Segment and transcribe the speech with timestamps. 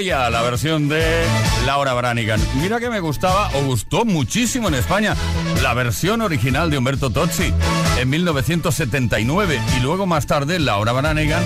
[0.00, 1.26] La versión de
[1.66, 2.40] Laura Branigan.
[2.54, 5.14] Mira que me gustaba o gustó muchísimo en España
[5.62, 7.52] la versión original de Humberto Tozzi
[7.98, 11.42] en 1979 y luego más tarde Laura Branigan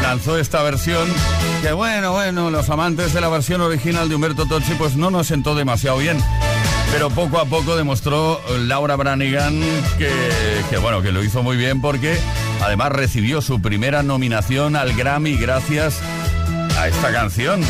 [0.00, 1.06] lanzó esta versión
[1.60, 5.26] que bueno, bueno, los amantes de la versión original de Humberto Tozzi pues no nos
[5.26, 6.16] sentó demasiado bien.
[6.90, 9.60] Pero poco a poco demostró Laura Branigan
[9.98, 10.10] que,
[10.70, 12.16] que bueno, que lo hizo muy bien porque
[12.62, 16.23] además recibió su primera nominación al Grammy gracias a
[16.88, 17.62] esta canción.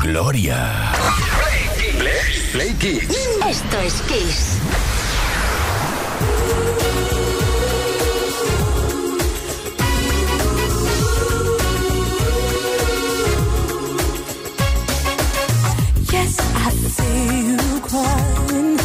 [0.00, 0.92] Gloria.
[2.52, 3.16] Play, Kids.
[3.48, 4.56] Esto es Kiss.
[16.12, 18.78] Yes, I see you crying.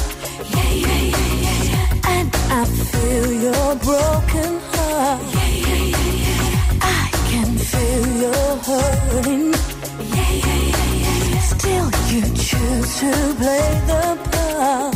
[0.53, 2.11] Yeah, yeah, yeah, yeah, yeah.
[2.15, 5.21] And I feel your broken heart.
[5.33, 5.44] Yeah,
[8.65, 9.53] hurting.
[9.53, 11.39] Yeah, yeah, yeah, yeah, yeah.
[11.39, 14.94] Still, you choose to play the part.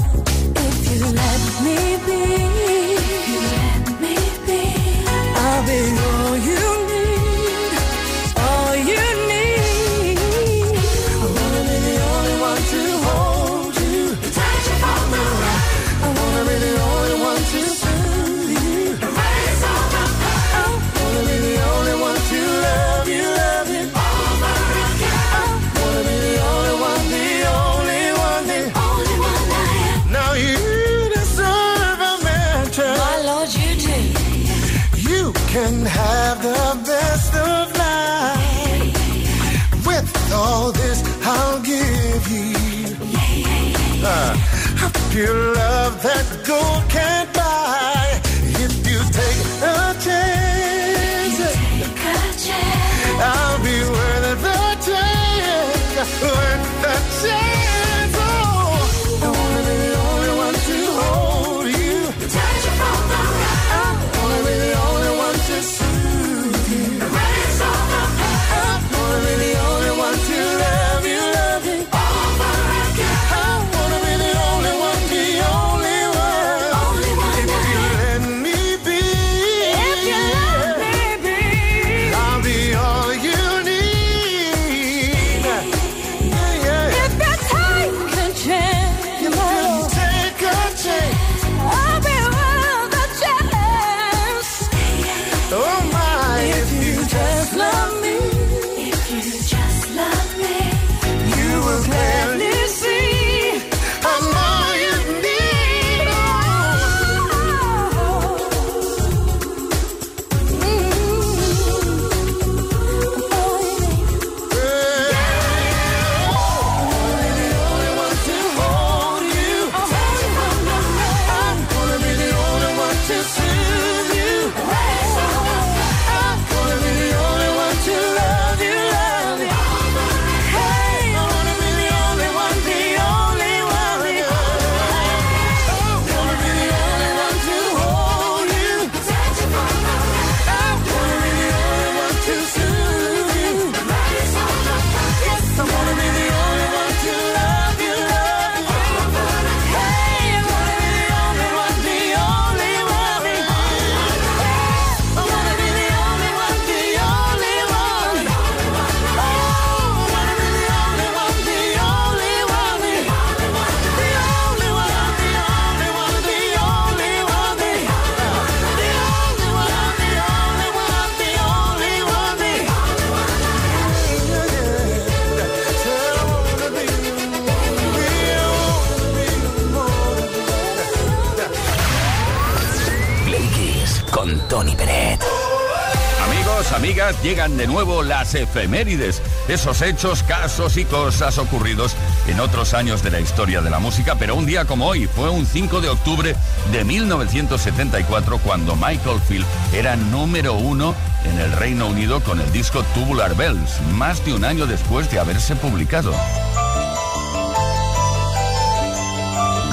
[187.24, 191.96] Llegan de nuevo las efemérides, esos hechos, casos y cosas ocurridos
[192.28, 195.30] en otros años de la historia de la música, pero un día como hoy fue
[195.30, 196.36] un 5 de octubre
[196.72, 202.84] de 1974 cuando Michael Field era número uno en el Reino Unido con el disco
[202.94, 206.14] Tubular Bells, más de un año después de haberse publicado.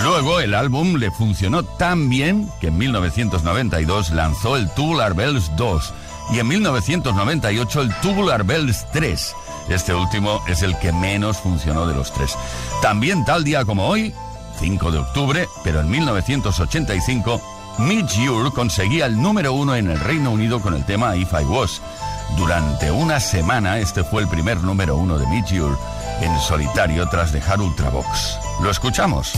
[0.03, 5.93] Luego el álbum le funcionó tan bien que en 1992 lanzó el Tubular Bells 2
[6.33, 9.35] y en 1998 el Tubular Bells 3.
[9.69, 12.37] Este último es el que menos funcionó de los tres.
[12.83, 14.15] También tal día como hoy,
[14.61, 17.41] 5 de octubre, pero en 1985,
[17.79, 21.45] Mitch Ure conseguía el número uno en el Reino Unido con el tema If I
[21.45, 21.83] Was.
[22.37, 25.79] Durante una semana este fue el primer número uno de Meteor
[26.21, 28.39] en solitario tras dejar Ultravox.
[28.63, 29.33] ¿Lo escuchamos?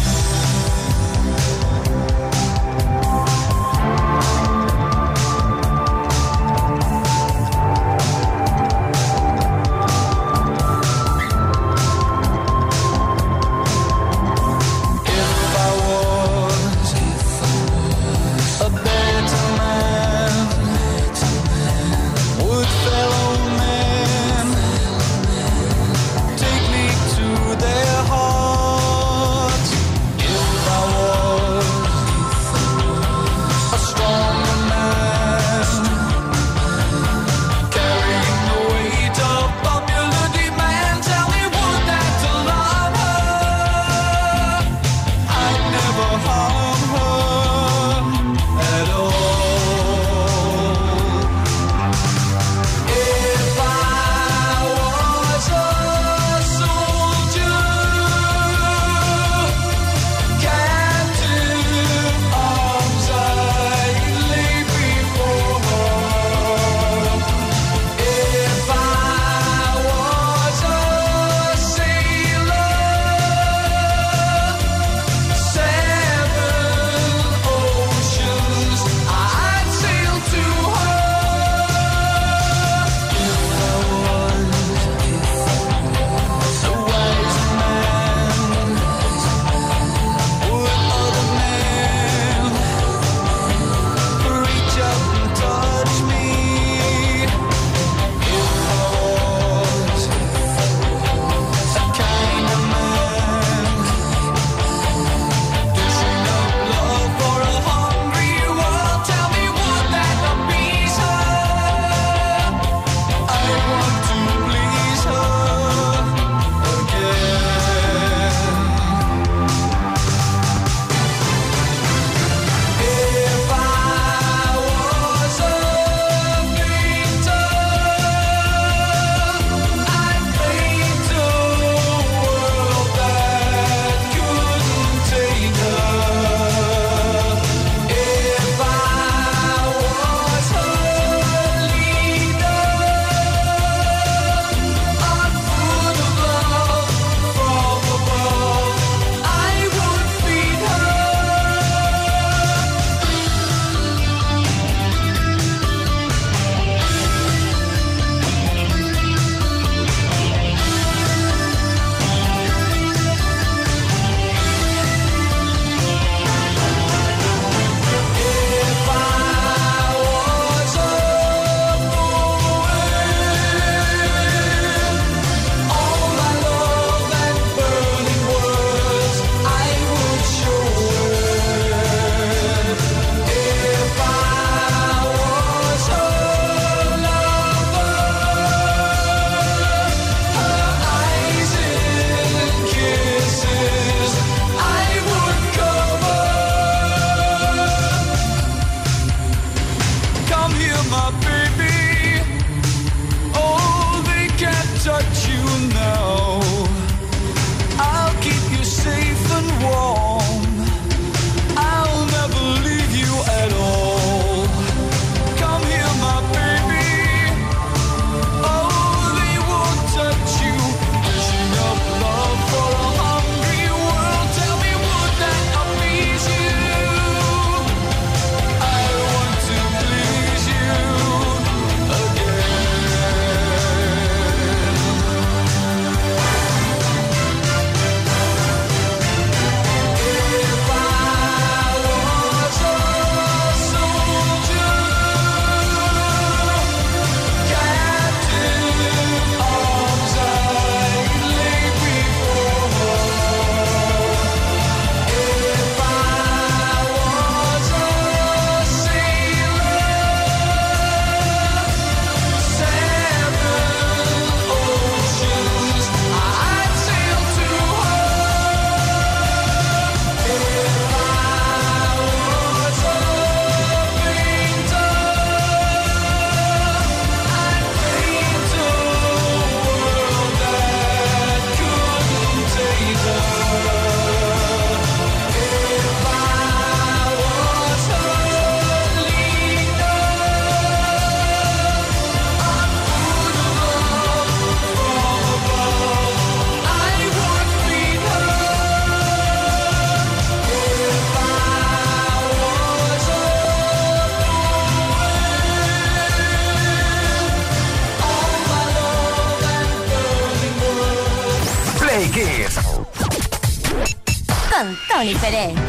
[314.99, 315.68] Con Tony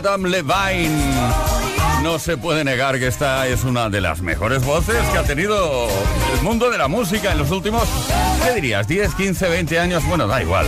[0.00, 0.96] Adam Levine.
[2.02, 5.88] No se puede negar que esta es una de las mejores voces que ha tenido
[6.34, 7.86] el mundo de la música en los últimos,
[8.42, 8.88] ¿qué dirías?
[8.88, 10.64] 10, 15, 20 años, bueno, da igual.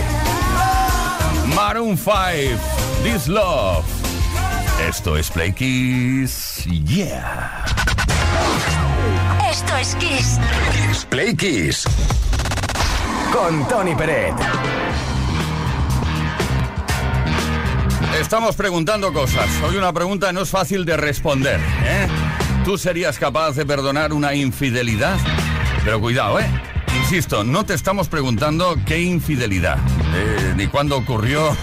[1.57, 2.12] Maroon 5,
[3.05, 3.87] This Love.
[4.87, 7.64] Esto es Play Kiss, yeah.
[9.51, 10.38] Esto es Kiss.
[10.73, 11.85] Kiss Play Kiss.
[13.33, 14.35] Con Tony Peret.
[18.20, 19.48] Estamos preguntando cosas.
[19.62, 21.61] Hoy una pregunta no es fácil de responder.
[21.85, 22.09] ¿eh?
[22.64, 25.18] ¿Tú serías capaz de perdonar una infidelidad?
[25.85, 26.46] Pero cuidado, ¿eh?
[26.96, 29.79] Insisto, no te estamos preguntando qué infidelidad,
[30.14, 31.57] eh, ni cuándo ocurrió,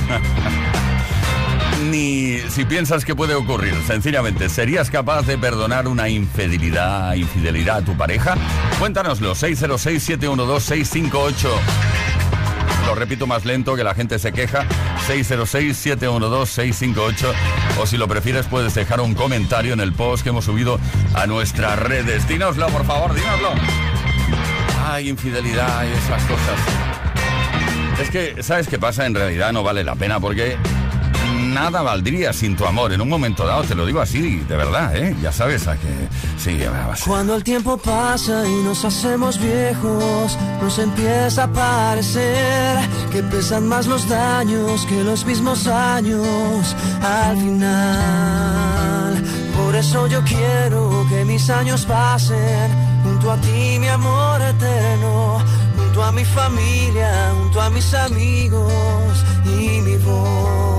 [1.90, 3.76] ni si piensas que puede ocurrir.
[3.86, 8.36] Sencillamente, ¿serías capaz de perdonar una infidelidad, infidelidad a tu pareja?
[8.80, 11.48] Cuéntanoslo, 606-712-658.
[12.90, 14.66] Lo repito más lento que la gente se queja.
[15.08, 17.32] 606-712-658.
[17.80, 20.80] O si lo prefieres, puedes dejar un comentario en el post que hemos subido
[21.14, 22.28] a nuestras redes.
[22.28, 23.52] Dínoslo, por favor, dínoslo.
[24.88, 26.60] Ay, infidelidad y esas cosas.
[28.02, 29.06] Es que, ¿sabes qué pasa?
[29.06, 30.58] En realidad no vale la pena porque
[31.54, 32.94] nada valdría sin tu amor.
[32.94, 35.16] En un momento dado, te lo digo así, de verdad, ¿eh?
[35.22, 36.10] Ya sabes a que...
[36.38, 36.60] Sí.
[37.06, 42.78] Cuando el tiempo pasa y nos hacemos viejos, nos empieza a parecer
[43.12, 49.24] que pesan más los daños que los mismos años al final.
[49.58, 52.72] Por eso yo quiero que mis años pasen
[53.04, 55.40] junto a ti, mi amor eterno,
[55.78, 60.79] junto a mi familia, junto a mis amigos y mi voz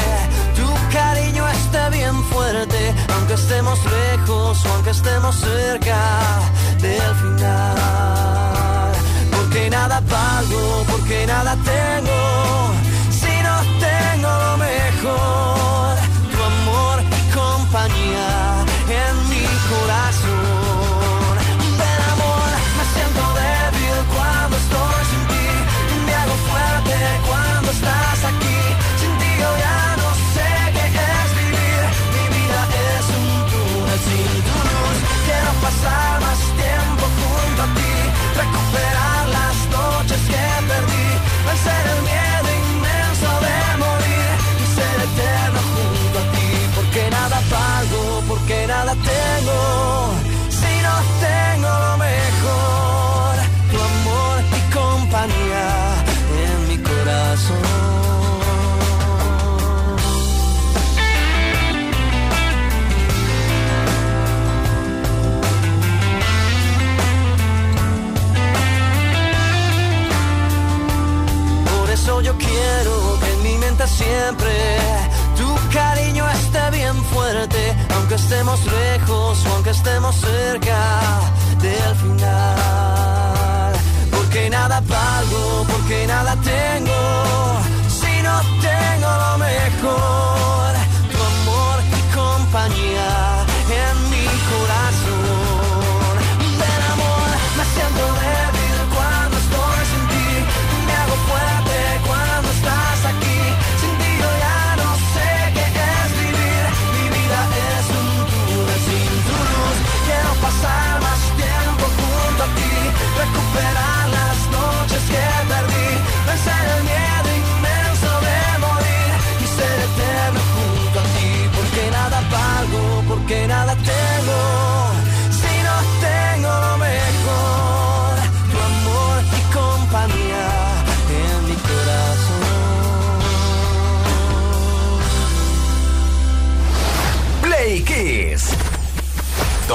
[3.31, 5.97] aunque estemos lejos, aunque estemos cerca
[6.79, 8.91] del final.
[9.31, 12.20] Porque nada pago, porque nada tengo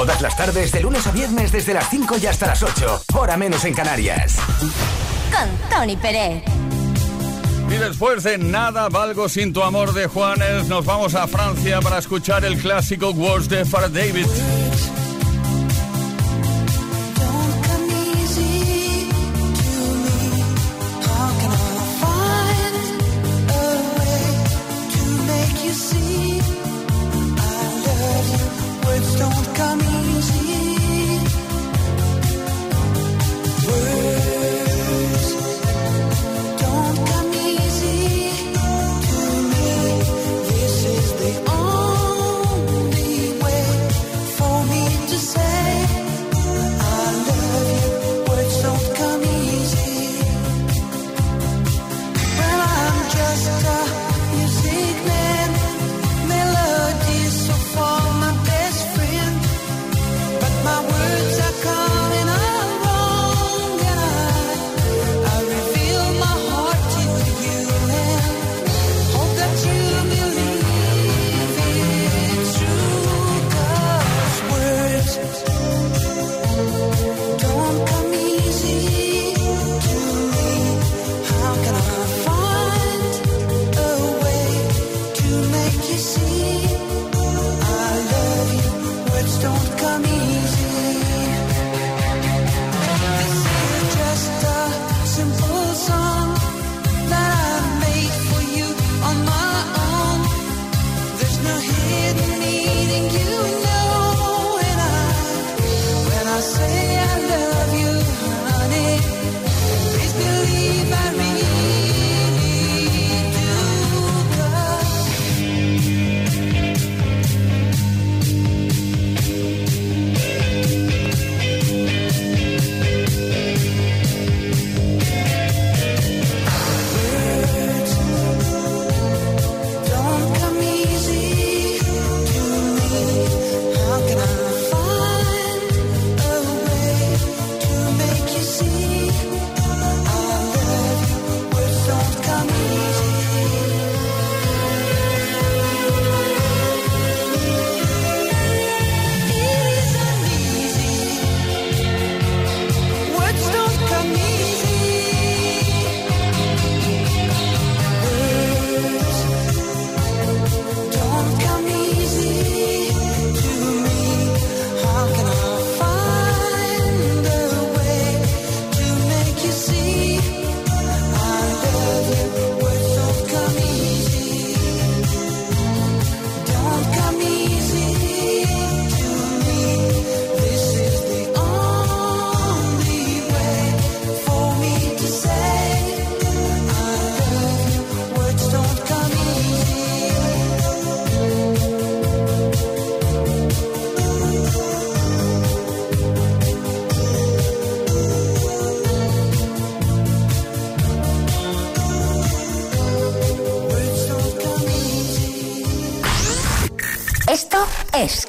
[0.06, 3.02] Todas las tardes, de lunes a viernes, desde las 5 y hasta las 8.
[3.14, 4.36] Hora menos en Canarias.
[5.32, 6.44] Con Tony Pérez.
[7.68, 11.98] Y después de Nada Valgo Sin Tu Amor de Juanes, nos vamos a Francia para
[11.98, 14.26] escuchar el clásico Words de Far David.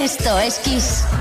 [0.00, 1.19] Esto es Kiss.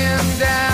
[0.00, 0.69] coming down.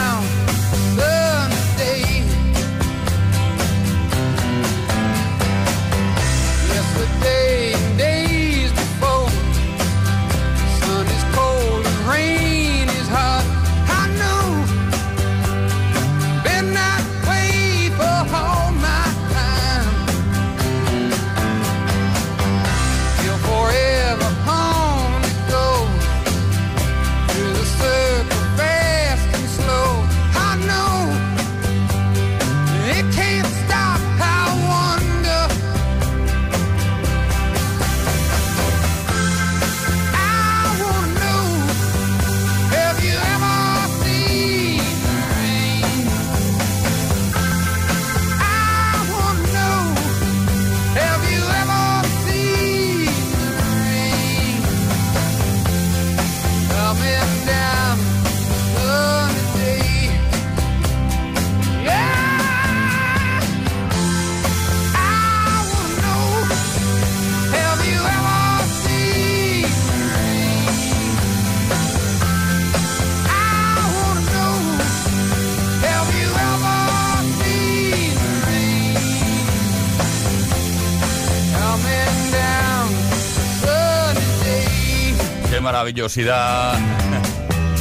[86.07, 86.79] curiosidad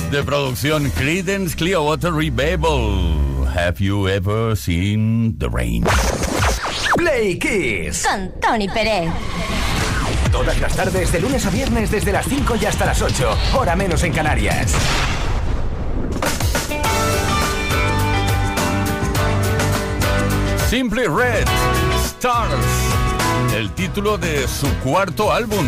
[0.09, 3.45] de producción Creedence Clearwater Revival.
[3.55, 5.85] Have you ever seen the rain?
[6.97, 9.11] Play Kiss con Tony Pérez.
[10.31, 13.75] Todas las tardes, de lunes a viernes, desde las 5 y hasta las 8, hora
[13.75, 14.73] menos en Canarias.
[20.67, 21.45] Simply Red,
[22.03, 22.55] Stars,
[23.55, 25.67] el título de su cuarto álbum.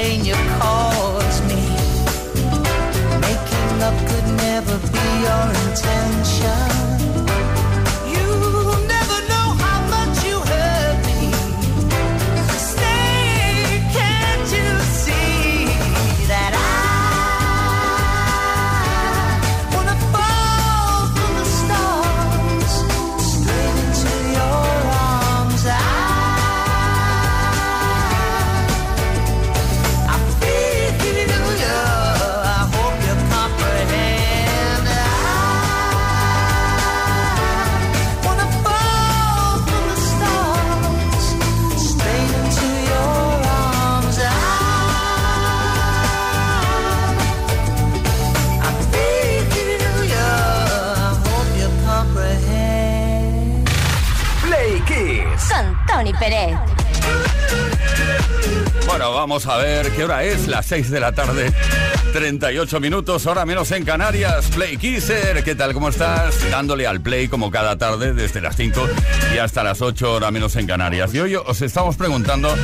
[0.00, 1.62] pain you caused me,
[3.26, 6.69] making love could never be your intention.
[58.86, 61.50] Bueno, vamos a ver qué hora es, las 6 de la tarde.
[62.12, 64.48] 38 minutos, hora menos en Canarias.
[64.54, 65.72] Play Kisser, ¿qué tal?
[65.72, 66.50] ¿Cómo estás?
[66.50, 68.86] Dándole al play como cada tarde desde las 5
[69.34, 71.14] y hasta las 8, hora menos en Canarias.
[71.14, 72.54] Y hoy os estamos preguntando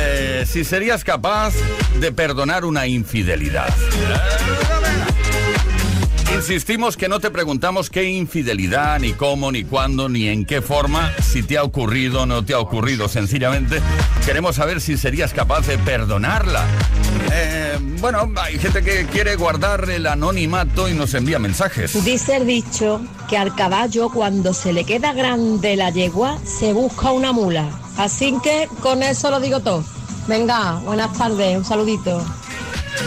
[0.00, 1.52] eh, si serías capaz
[1.98, 3.74] de perdonar una infidelidad.
[6.44, 11.10] Insistimos que no te preguntamos qué infidelidad, ni cómo, ni cuándo, ni en qué forma,
[11.22, 13.08] si te ha ocurrido o no te ha ocurrido.
[13.08, 13.80] Sencillamente
[14.26, 16.66] queremos saber si serías capaz de perdonarla.
[17.32, 22.04] Eh, bueno, hay gente que quiere guardar el anonimato y nos envía mensajes.
[22.04, 27.10] Dice el dicho que al caballo cuando se le queda grande la yegua se busca
[27.10, 27.70] una mula.
[27.96, 29.82] Así que con eso lo digo todo.
[30.28, 32.22] Venga, buenas tardes, un saludito.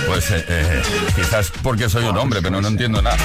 [0.05, 0.81] Pues eh, eh,
[1.15, 3.17] quizás porque soy un hombre, pero no entiendo nada.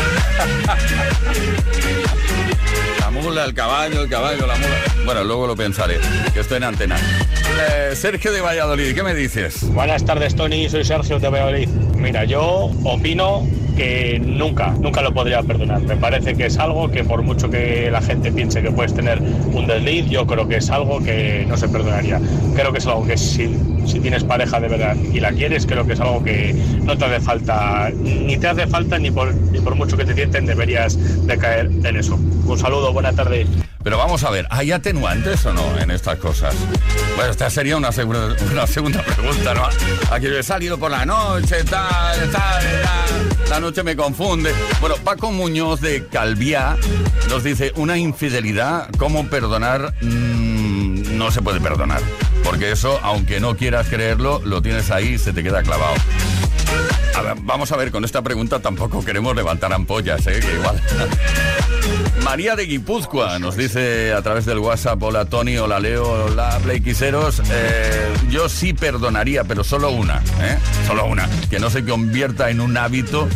[3.00, 4.76] La mula, el caballo, el caballo, la mula.
[5.04, 5.98] Bueno, luego lo pensaré,
[6.32, 6.96] que estoy en antena.
[6.96, 9.62] Eh, Sergio de Valladolid, ¿qué me dices?
[9.72, 10.68] Buenas tardes, Tony.
[10.68, 11.68] Soy Sergio de Valladolid.
[11.96, 13.46] Mira, yo opino
[13.76, 15.82] que nunca, nunca lo podría perdonar.
[15.82, 19.20] Me parece que es algo que por mucho que la gente piense que puedes tener
[19.20, 22.20] un desliz, yo creo que es algo que no se perdonaría.
[22.54, 23.56] Creo que es algo que si,
[23.86, 26.54] si tienes pareja de verdad y la quieres, creo que es algo que
[26.84, 30.14] no te hace falta, ni te hace falta ni por, ni por mucho que te
[30.14, 32.18] sienten deberías de caer en eso.
[32.46, 33.46] Un saludo, buena tarde.
[33.82, 36.54] Pero vamos a ver, ¿hay atenuantes o no en estas cosas?
[37.16, 37.90] Bueno, esta sería una,
[38.50, 39.68] una segunda pregunta, ¿no?
[40.10, 43.48] Aquí he salido por la noche, tal, tal, tal.
[43.50, 44.54] La noche me confunde.
[44.80, 46.76] Bueno, Paco Muñoz de Calviá
[47.28, 49.94] nos dice, una infidelidad, ¿cómo perdonar?
[50.00, 52.00] Mm, no se puede perdonar.
[52.44, 55.94] Porque eso, aunque no quieras creerlo, lo tienes ahí y se te queda clavado.
[57.44, 60.40] Vamos a ver, con esta pregunta tampoco queremos levantar ampollas, ¿eh?
[60.40, 60.80] Que igual...
[62.24, 67.42] María de Guipúzcoa nos dice a través del WhatsApp, hola Tony, hola Leo, hola Playquiseros,
[67.50, 70.56] eh, yo sí perdonaría, pero solo una, ¿eh?
[70.86, 73.28] Solo una, que no se convierta en un hábito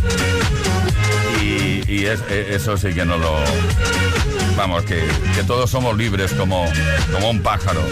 [1.42, 2.16] y, eh,
[2.50, 3.34] eso sí que no lo...
[4.56, 6.64] Vamos, que, que todos somos libres como,
[7.12, 7.82] como un pájaro.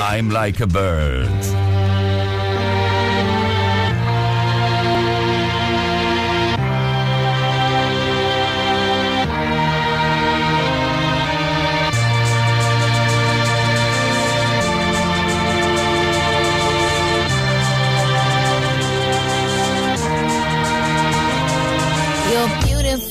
[0.00, 1.67] I'm like a bird.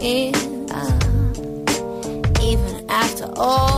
[0.00, 0.34] in.
[0.70, 0.98] Uh,
[2.42, 3.69] even after all.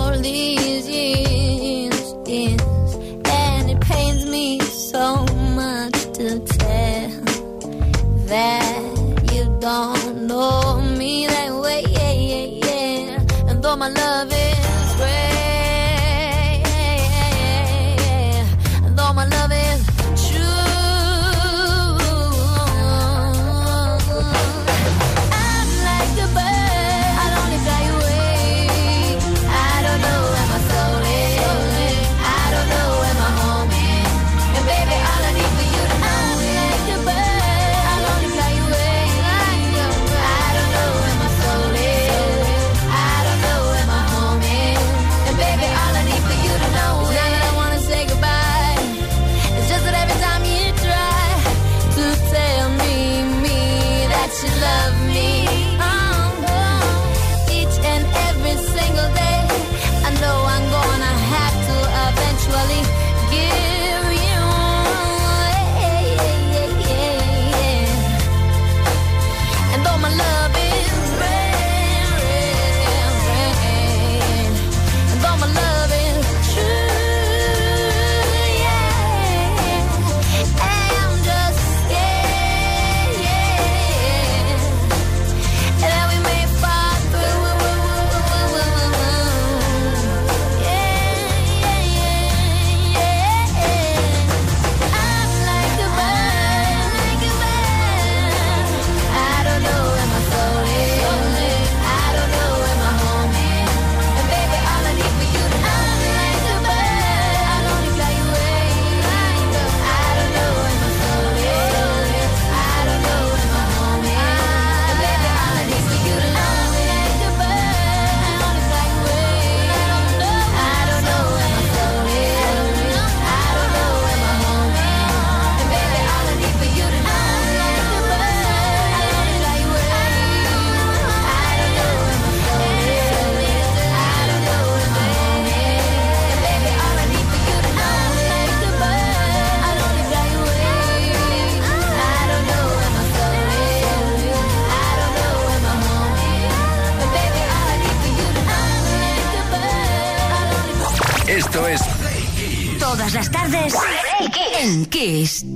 [154.72, 155.51] en Kiss.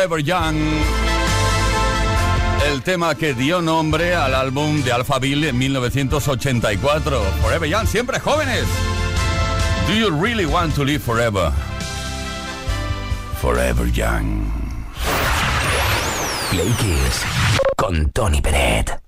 [0.00, 0.56] Forever Young.
[2.72, 7.22] El tema que dio nombre al álbum de Alphaville en 1984.
[7.42, 8.64] Forever Young, siempre jóvenes.
[9.86, 11.52] Do you really want to live forever?
[13.42, 14.50] Forever Young.
[16.50, 17.22] Play Kiss
[17.76, 18.99] con Tony Peret.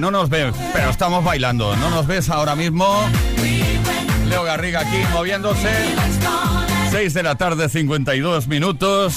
[0.00, 1.76] no nos ve, pero estamos bailando.
[1.76, 3.08] No nos ves ahora mismo.
[4.26, 5.70] Leo Garriga aquí moviéndose.
[6.90, 9.16] 6 de la tarde, 52 minutos.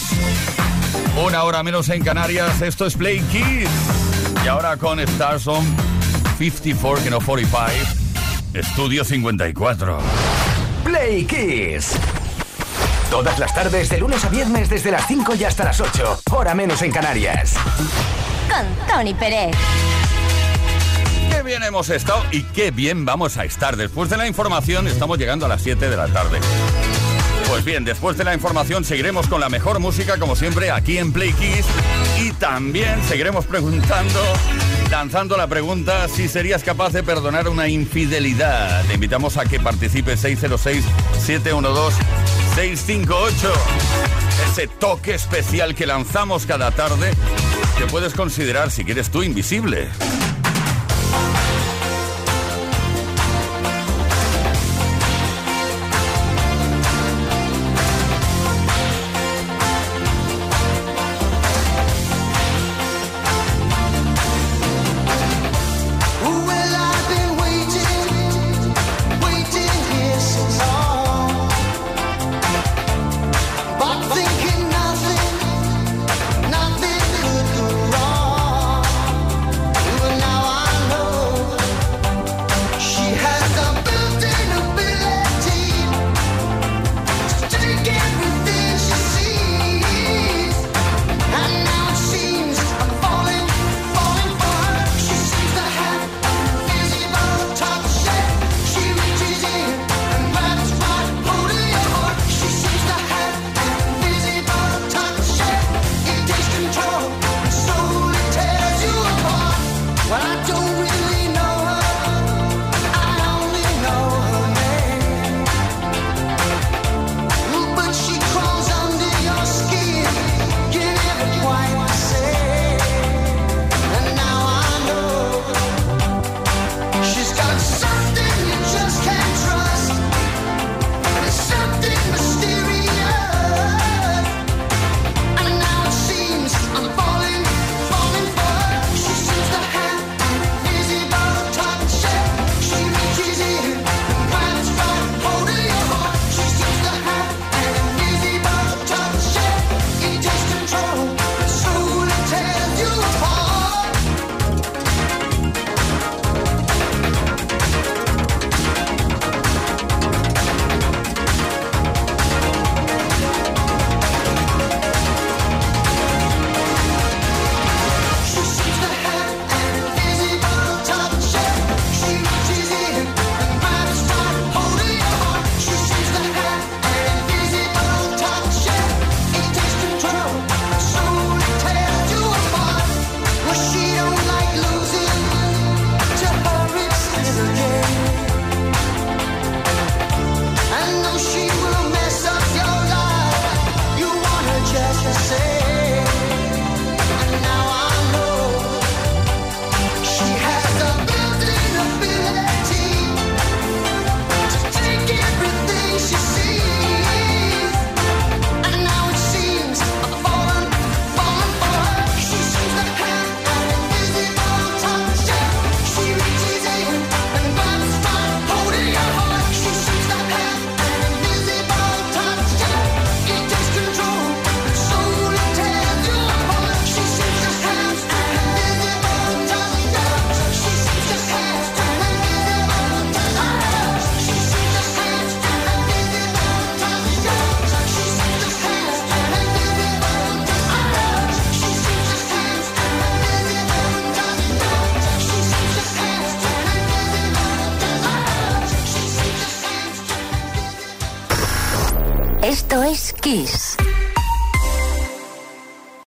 [1.25, 2.61] Una hora menos en Canarias.
[2.61, 3.69] Esto es Play Kids.
[4.43, 5.65] Y ahora con Stars on
[6.37, 8.07] 54, que no 45.
[8.53, 9.99] Estudio 54.
[10.83, 11.97] Play Kids.
[13.09, 16.21] Todas las tardes, de lunes a viernes, desde las 5 y hasta las 8.
[16.31, 17.53] Hora menos en Canarias.
[18.49, 19.55] Con Tony Pérez
[21.47, 23.77] bien hemos estado y qué bien vamos a estar.
[23.77, 26.39] Después de la información estamos llegando a las 7 de la tarde.
[27.47, 31.13] Pues bien, después de la información seguiremos con la mejor música como siempre aquí en
[31.13, 31.65] Play Kiss
[32.21, 34.19] y también seguiremos preguntando,
[34.91, 38.83] lanzando la pregunta si serías capaz de perdonar una infidelidad.
[38.83, 40.83] Te invitamos a que participes 606
[41.25, 42.03] 712
[42.55, 43.53] 658.
[44.51, 47.13] Ese toque especial que lanzamos cada tarde
[47.77, 49.87] que puedes considerar si quieres tú invisible.